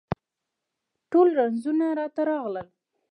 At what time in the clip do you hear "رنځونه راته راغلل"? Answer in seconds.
1.39-2.67